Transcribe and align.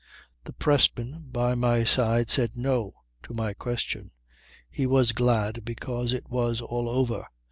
The 0.45 0.53
pressman 0.53 1.25
by 1.31 1.53
my 1.53 1.83
side 1.83 2.31
said 2.31 2.57
'No,' 2.57 2.93
to 3.21 3.35
my 3.35 3.53
question. 3.53 4.09
He 4.67 4.87
was 4.87 5.11
glad 5.11 5.63
because 5.63 6.11
it 6.11 6.27
was 6.27 6.59
all 6.59 6.89
over. 6.89 7.27